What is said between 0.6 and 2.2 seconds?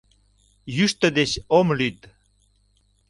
Йӱштӧ деч ом лӱд.